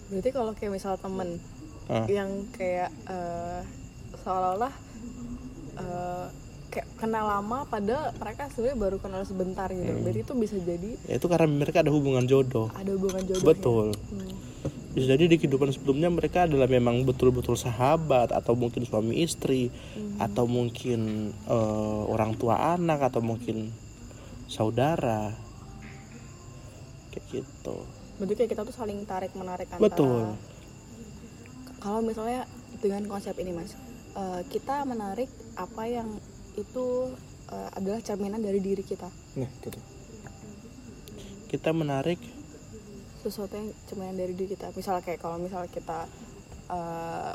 [0.07, 1.42] Berarti kalau kayak misal temen
[1.87, 2.03] Ah.
[2.11, 3.62] yang kayak eh,
[4.16, 4.75] seolah-olah
[5.77, 6.27] eh,
[6.66, 9.87] kayak kenal lama padahal mereka sebenarnya baru kenal sebentar gitu.
[9.87, 10.03] Hmm.
[10.03, 12.75] berarti itu bisa jadi ya itu karena mereka ada hubungan jodoh.
[12.75, 13.87] Ada hubungan jodoh betul.
[14.11, 14.35] Hmm.
[14.97, 19.69] Bisa jadi di kehidupan sebelumnya mereka adalah memang betul-betul sahabat atau mungkin suami istri
[20.17, 23.77] atau mungkin eh, orang tua anak atau mungkin
[24.49, 25.37] saudara.
[27.13, 27.77] Kayak gitu.
[28.17, 30.33] Berarti kayak kita tuh saling tarik menarik antara betul.
[31.77, 32.49] Kalau misalnya
[32.81, 33.77] dengan konsep ini mas
[34.17, 35.29] eh, kita menarik
[35.61, 36.09] apa yang
[36.57, 37.13] itu
[37.53, 39.13] eh, adalah cerminan dari diri kita?
[39.37, 39.77] Nah gitu.
[41.53, 42.17] Kita menarik
[43.29, 44.71] sesuatu yang cerminan dari diri kita.
[44.73, 46.07] Misalnya kayak kalau misalnya kita
[46.67, 47.33] eh,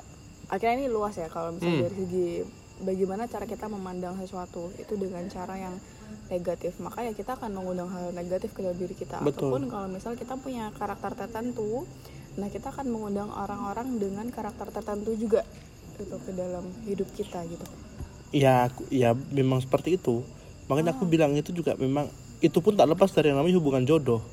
[0.48, 1.86] akhirnya ini luas ya kalau misalnya Hmm.
[1.86, 2.28] dari segi
[2.82, 5.76] bagaimana cara kita memandang sesuatu itu dengan cara yang
[6.28, 6.76] negatif.
[6.78, 9.20] Maka ya kita akan mengundang hal negatif ke dalam diri kita.
[9.20, 9.48] Betul.
[9.48, 11.88] ataupun kalau misal kita punya karakter tertentu
[12.32, 15.44] nah kita akan mengundang orang-orang dengan karakter tertentu juga
[15.94, 17.66] itu ke dalam hidup kita gitu.
[18.32, 20.24] Ya aku- ya memang seperti itu.
[20.66, 22.08] Makanya aku bilang itu juga memang
[22.40, 24.24] itu pun tak lepas dari yang namanya hubungan jodoh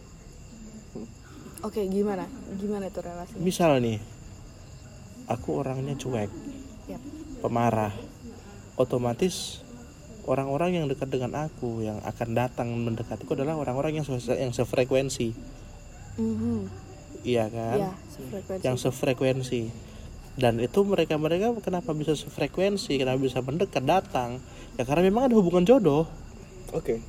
[1.64, 2.24] oke gimana?
[2.58, 3.42] Gimana itu relasinya?
[3.42, 3.98] Misal nih
[5.28, 6.30] aku orangnya cuek
[6.88, 7.00] Yap.
[7.44, 7.92] pemarah
[8.80, 9.60] otomatis
[10.24, 15.32] orang-orang yang dekat dengan aku yang akan datang mendekatiku adalah orang-orang yang se- yang sefrekuensi.
[16.18, 16.88] Mhm.
[17.26, 17.76] iya kan?
[17.76, 18.64] Ya sefrekuensi.
[18.64, 19.62] Yang sefrekuensi.
[20.38, 22.94] Dan itu mereka mereka kenapa bisa sefrekuensi?
[22.94, 24.38] Kenapa bisa mendekat datang?
[24.78, 26.06] Ya karena memang ada hubungan jodoh.
[26.70, 27.02] Oke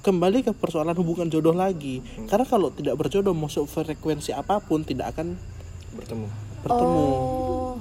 [0.00, 2.00] kembali ke persoalan hubungan jodoh lagi.
[2.26, 5.34] Karena kalau tidak berjodoh mau frekuensi apa pun tidak akan
[5.92, 6.26] bertemu.
[6.58, 7.02] bertemu.
[7.02, 7.74] Oh.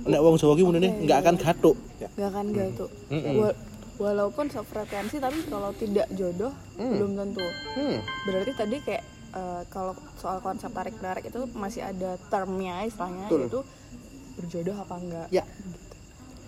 [0.00, 1.00] Nek wong Jawa ki ngene Oke.
[1.04, 1.76] nggak akan gatuk.
[2.16, 3.34] Nggak akan gitu Mm-mm.
[3.36, 3.58] Wa-
[4.00, 6.88] walaupun sefrekuensi tapi kalau tidak jodoh Hmm.
[6.90, 7.44] belum tentu.
[7.76, 7.98] Hmm.
[8.24, 13.40] berarti tadi kayak eh, kalau soal konsep tarik menarik itu masih ada termnya istilahnya Betul.
[13.40, 13.60] yaitu
[14.34, 15.28] berjodoh apa enggak?
[15.28, 15.44] Ya.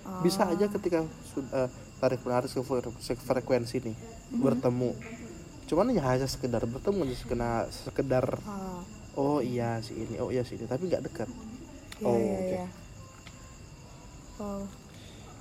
[0.03, 1.69] Ah, bisa aja ketika sudah
[2.03, 3.97] tarik menarik se- frekuensi nih
[4.35, 4.91] bertemu.
[5.71, 8.83] Cuman ya hanya sekedar bertemu hanya sekedar sekedar ah,
[9.15, 11.31] oh iya si ini oh iya si ini tapi nggak dekat.
[11.97, 12.51] Iya, Oh, iya, oke.
[12.51, 12.67] iya.
[14.37, 14.63] Oh,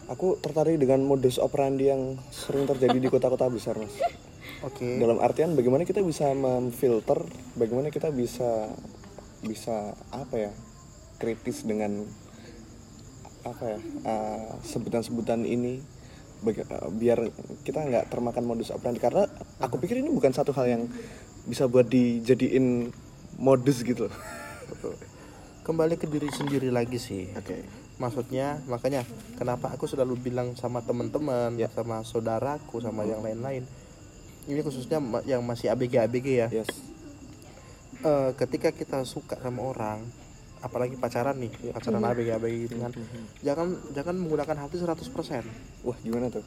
[0.07, 3.89] aku tertarik dengan modus operandi yang sering terjadi di kota-kota besar mas.
[4.61, 5.01] Oke.
[5.01, 7.25] Dalam artian bagaimana kita bisa memfilter
[7.57, 8.69] bagaimana kita bisa
[9.41, 10.51] bisa apa ya
[11.17, 12.05] kritis dengan
[13.41, 15.81] apa ya uh, sebutan-sebutan ini.
[15.81, 15.90] baga- uh,
[16.91, 17.29] biar
[17.61, 18.99] kita nggak termakan modus operandi.
[18.99, 19.25] Karena
[19.61, 20.83] aku pikir ini bukan satu hal yang
[21.45, 22.89] bisa buat dijadiin
[23.37, 24.15] modus gitu loh.
[25.67, 27.29] Kembali ke diri sendiri lagi sih.
[27.37, 27.65] Oke.
[28.01, 29.05] Maksudnya makanya
[29.37, 31.69] kenapa aku selalu bilang sama teman-teman Ya.
[31.69, 33.61] sama saudaraku sama yang lain-lain.
[34.49, 34.97] Ini khususnya
[35.29, 36.47] yang masih ABG ABG ya.
[36.49, 36.69] Yes.
[38.01, 40.01] Eh, ketika kita suka sama orang
[40.61, 42.91] apalagi pacaran nih pacaran ABG ABG gitu kan.
[43.41, 46.45] Jangan jangan menggunakan hati 100% wah gimana tuh?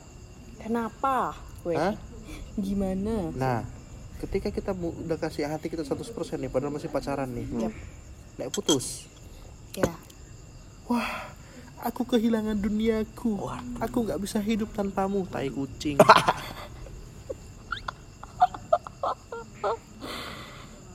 [0.62, 1.35] Kenapa?
[1.66, 1.94] Weh, Hah?
[2.57, 3.35] gimana?
[3.35, 3.61] Nah
[4.22, 7.68] ketika kita udah kasih hati kita 100% nih padahal masih pacaran nih.
[7.68, 7.74] Yap.
[8.35, 9.07] nek putus.
[9.74, 9.90] Ya.
[10.87, 11.35] Wah
[11.85, 13.50] aku kehilangan duniaku.
[13.83, 15.98] Aku nggak bisa hidup tanpamu tai kucing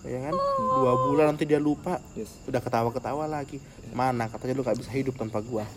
[0.07, 0.35] ya kan?
[0.59, 1.99] Dua bulan nanti dia lupa.
[2.15, 2.31] Yes.
[2.47, 3.59] Udah ketawa-ketawa lagi.
[3.91, 4.31] Mana?
[4.31, 5.67] Katanya lu nggak bisa hidup tanpa gua.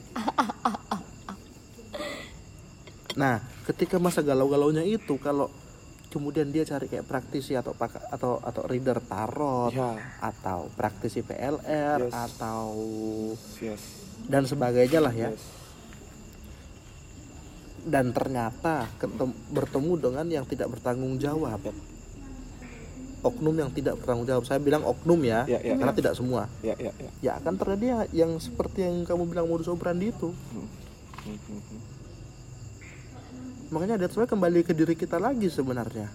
[3.17, 5.53] Nah ketika masa galau-galaunya itu kalau
[6.13, 7.73] kemudian dia cari kayak praktisi atau
[8.13, 9.97] atau atau reader tarot ya.
[10.21, 12.13] atau praktisi PLR Yes.
[12.13, 12.69] atau
[13.65, 13.83] yes.
[14.29, 15.33] dan sebagainya lah ya.
[15.33, 15.45] Yes.
[17.83, 18.87] Dan ternyata
[19.51, 21.59] bertemu dengan yang tidak bertanggung jawab
[23.23, 24.45] oknum yang tidak bertanggung jawab.
[24.45, 25.99] Saya bilang oknum ya, Ya, ya, karena ya.
[25.99, 26.51] tidak semua.
[26.61, 27.11] Ya ya ya.
[27.23, 30.35] Ya akan terjadi yang, yang seperti yang kamu bilang modus operandi itu.
[30.53, 30.69] Hmm,
[31.31, 31.81] hmm, hmm.
[33.73, 36.11] makanya ada sebenarnya kembali ke diri kita lagi sebenarnya.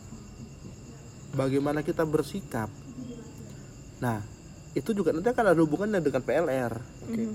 [1.34, 2.70] Bagaimana kita bersikap.
[4.04, 4.22] Nah
[4.78, 7.10] itu juga nanti akan ada hubungannya dengan PLR oke.
[7.10, 7.34] Mhm.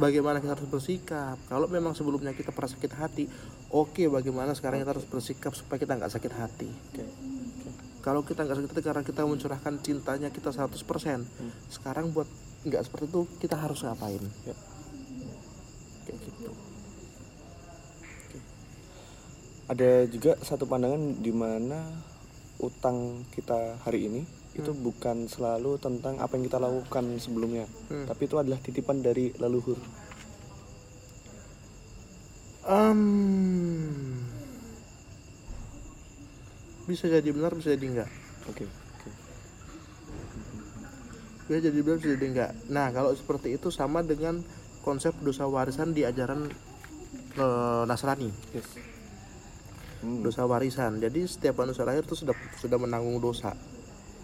[0.00, 1.36] bagaimana kita harus bersikap?
[1.44, 3.24] Kalau memang sebelumnya kita pernah sakit hati
[3.68, 6.68] oke bagaimana sekarang kita harus bersikap supaya kita nggak sakit hati?
[6.72, 7.04] Oke
[8.04, 11.24] kalau kita nggak sakit hati karena kita mencurahkan cintanya kita 100%
[11.72, 12.28] sekarang buat
[12.62, 14.52] nggak seperti itu kita harus ngapain Ya.
[16.04, 16.52] kayak gitu
[19.64, 21.80] ada juga satu pandangan di mana
[22.60, 24.22] utang kita hari ini
[24.54, 28.06] itu bukan selalu tentang apa yang kita lakukan sebelumnya, Hmm.
[28.06, 29.74] tapi itu adalah titipan dari leluhur.
[32.62, 33.02] Em,
[36.84, 38.10] bisa jadi benar bisa jadi enggak
[38.44, 39.10] Oke, oke.
[41.46, 44.44] bisa jadi benar bisa jadi enggak nah kalau seperti itu sama dengan
[44.80, 46.48] konsep dosa warisan di ajaran
[47.34, 48.68] eh, Nasrani Yes.
[50.00, 50.20] Hmm.
[50.20, 53.56] dosa warisan jadi setiap manusia lahir itu sudah sudah menanggung dosa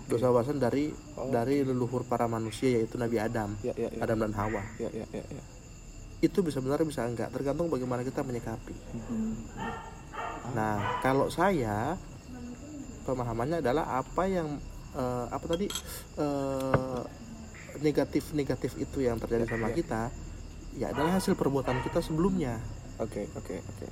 [0.05, 1.29] dosa warisan dari Oh.
[1.29, 4.01] dari leluhur para manusia yaitu Nabi Adam Ya, ya, ya.
[4.01, 5.43] Adam dan Hawa Ya, ya, ya, ya.
[6.21, 9.33] itu bisa benar bisa enggak tergantung bagaimana kita menyikapi Hmm.
[10.53, 11.97] nah kalau saya
[13.03, 14.59] pemahamannya adalah apa yang
[14.93, 15.67] eh, apa tadi
[16.17, 17.03] eh,
[17.79, 19.75] negatif negatif itu yang terjadi Ya, sama ya.
[19.75, 20.03] kita
[20.73, 22.59] ya adalah hasil perbuatan kita sebelumnya
[22.99, 23.87] Oke, oke, oke.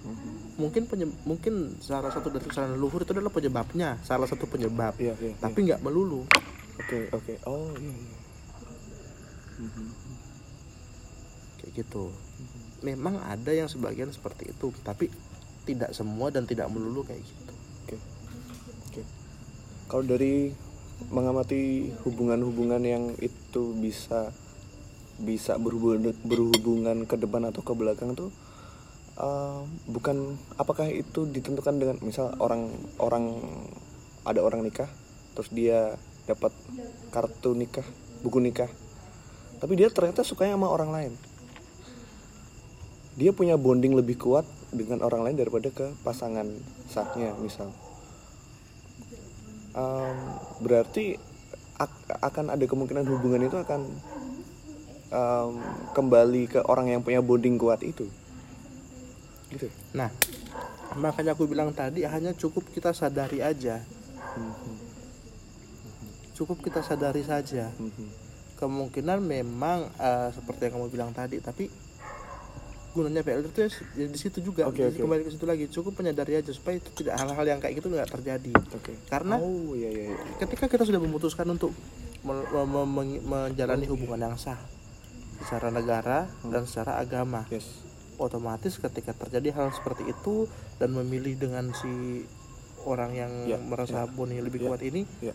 [0.00, 0.56] Mhm.
[0.56, 5.12] mungkin penye- mungkin salah satu dari kesalahan leluhur itu adalah penyebabnya salah satu penyebab Iya,
[5.14, 5.36] iya.
[5.36, 6.24] tapi nggak melulu
[6.78, 7.34] Oke, oke.
[7.44, 8.18] Oh, iya, iya.
[9.60, 9.86] Mhm.
[11.58, 12.08] kayak gitu
[12.80, 15.12] memang ada yang sebagian seperti itu tapi
[15.62, 17.39] tidak semua dan tidak melulu kayak gitu.
[19.90, 20.54] Kalau dari
[21.10, 24.30] mengamati hubungan-hubungan yang itu bisa
[25.20, 28.30] bisa berhubungan berhubungan ke depan atau ke belakang tuh
[29.18, 32.72] eh, bukan apakah itu ditentukan dengan misal orang
[33.02, 33.36] orang
[34.24, 34.88] ada orang nikah
[35.36, 36.52] terus dia dapat
[37.12, 37.84] kartu nikah
[38.24, 38.68] buku nikah
[39.60, 41.12] tapi dia ternyata sukanya sama orang lain.
[43.20, 46.48] Dia punya bonding lebih kuat dengan orang lain daripada ke pasangan
[46.88, 47.68] sahnya misal
[49.70, 50.16] Em,
[50.58, 51.14] berarti
[51.78, 53.86] ak- akan ada kemungkinan hubungan itu akan
[55.10, 55.52] em,
[55.90, 58.10] kembali ke orang yang punya bonding kuat itu
[59.50, 60.10] gitu nah
[60.94, 63.82] makanya aku bilang tadi hanya cukup kita sadari aja
[64.34, 64.74] Mhm.
[66.34, 68.06] cukup kita sadari saja Mhm.
[68.58, 71.70] kemungkinan memang eh, seperti yang kamu bilang tadi tapi
[72.90, 75.02] gunanya PLR itu ya ya di situ juga Oke, Jadi oke.
[75.06, 75.64] kembali ke situ lagi.
[75.66, 78.52] Cukup menyadari aja supaya itu tidak hal-hal yang kayak gitu nggak terjadi.
[78.74, 78.92] Oke.
[79.06, 80.18] Karena oh iya iya iya.
[80.42, 81.70] ketika kita sudah memutuskan untuk
[82.20, 84.58] me- me- me- menjalani hubungan yang sah
[85.40, 87.64] secara negara dan secara agama yes.
[88.20, 90.44] otomatis ketika terjadi hal seperti itu
[90.76, 92.26] dan memilih dengan si
[92.84, 95.32] orang yang Ya, merasa bonding lebih ya, kuat ini ya.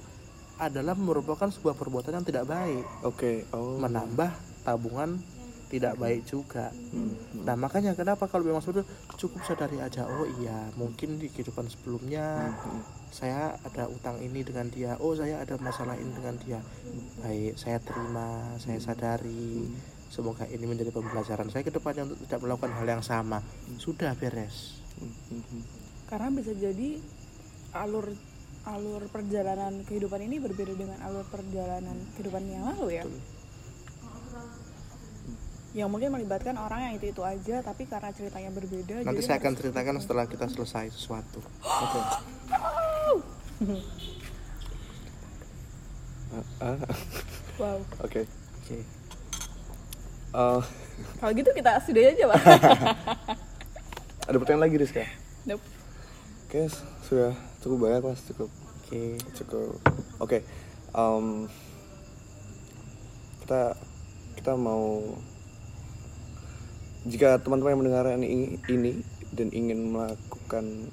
[0.57, 2.85] adalah merupakan sebuah perbuatan yang tidak baik.
[3.01, 3.81] Oke oh.
[3.81, 4.29] Menambah
[4.61, 5.17] tabungan
[5.65, 6.69] tidak baik juga.
[6.93, 7.13] Hmm.
[7.41, 8.85] nah makanya kenapa kalau memang seperti itu
[9.25, 12.79] cukup sadari aja oh iya mungkin di kehidupan sebelumnya Mhm.
[13.09, 16.59] saya ada utang ini dengan dia oh saya ada masalah ini dengan dia.
[17.21, 19.65] Baik saya terima saya sadari.
[20.05, 23.43] Semoga ini menjadi pembelajaran saya ke depannya untuk tidak melakukan hal yang sama.
[23.75, 24.79] Sudah beres.
[26.07, 27.01] Karena bisa jadi
[27.75, 28.13] alur
[28.65, 33.03] alur perjalanan kehidupan ini berbeda dengan alur perjalanan kehidupan yang lalu ya
[35.75, 39.37] yang mungkin melibatkan orang yang itu itu aja tapi karena ceritanya berbeda nanti jadi saya
[39.43, 41.43] akan ceritakan setelah kita selesai sesuatu.
[41.61, 41.99] Oke.
[47.55, 47.79] Wow.
[48.03, 48.27] Oke.
[48.27, 48.83] Oke.
[50.35, 50.61] Eh,
[51.23, 52.41] kalau gitu kita sudah aja pak.
[54.27, 55.07] Ada pertanyaan lagi Rizka?
[55.47, 55.63] Nope.
[56.43, 56.67] Oke,
[57.07, 57.31] sudah
[57.63, 58.51] cukup banyak mas, cukup.
[58.83, 59.15] Oke.
[59.31, 59.79] Cukup.
[60.19, 60.43] Oke,
[60.91, 61.47] em,
[63.47, 63.79] kita
[64.35, 65.15] kita mau
[67.05, 68.91] jika teman-teman yang mendengarkan ini, ini
[69.29, 70.89] dan ingin melakukan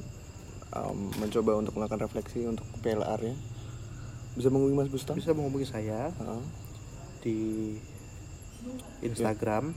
[0.76, 3.32] em, mencoba untuk melakukan refleksi untuk PLR-nya,
[4.36, 5.16] bisa menghubungi Mas Bustam?
[5.16, 6.42] Bisa menghubungi saya Heeh.
[7.24, 7.38] di
[9.04, 9.72] Instagram.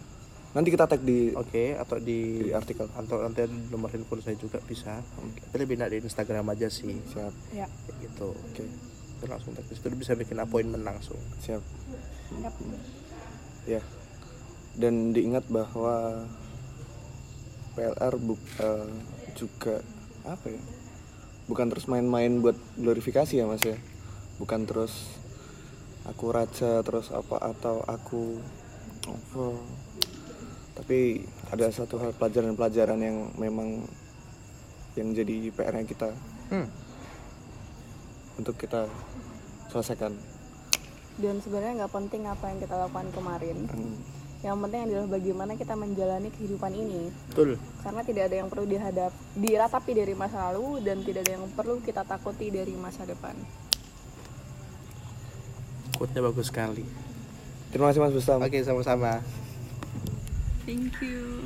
[0.56, 2.88] Nanti kita tag di oke atau di di artikel.
[2.88, 5.04] atau nanti nomor handphone saya juga bisa.
[5.04, 6.96] Tapi lebih enak di Instagram aja sih.
[7.12, 7.34] Siap.
[7.52, 7.68] Ya.
[8.00, 8.32] Gitu.
[8.32, 8.64] Oke.
[9.20, 11.20] Itu langsung tag di situ bisa bikin appointment langsung.
[11.44, 11.64] Siap.
[13.68, 13.84] Ya
[14.76, 16.28] dan diingat bahwa
[17.76, 18.91] PLR buk, eh,
[19.36, 19.84] juga
[20.26, 20.61] apa ya
[21.45, 23.78] bukan terus main-main buat glorifikasi ya mas ya.
[24.41, 25.15] Bukan terus
[26.05, 28.41] aku raja terus apa atau aku
[29.05, 29.45] apa.
[30.76, 31.23] Tapi
[31.53, 33.86] ada satu hal pelajaran-pelajaran yang memang
[34.99, 36.09] yang jadi PR-nya kita
[36.51, 36.67] hmm.
[38.43, 38.89] untuk kita
[39.71, 40.11] selesaikan.
[41.15, 43.57] Dan sebenarnya nggak penting apa yang kita lakukan kemarin.
[43.71, 43.95] Hmm,
[44.46, 47.10] yang penting adalah bagaimana kita menjalani kehidupan ini.
[47.34, 47.58] Betul.
[47.82, 51.82] Karena tidak ada yang perlu dihadap diratapi dari masa lalu dan tidak ada yang perlu
[51.82, 53.34] kita takuti dari masa depan.
[55.98, 56.86] Quote-nya bagus sekali.
[57.74, 59.26] Terima kasih mas Bustam oke sama-sama.
[60.70, 61.46] Thank you